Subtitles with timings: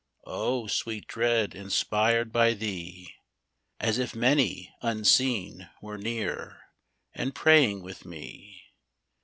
[0.25, 3.13] Oh, sweet dread inspired by Thee!
[3.79, 6.63] As if many, unseen, were near,
[7.13, 8.63] And praying with me.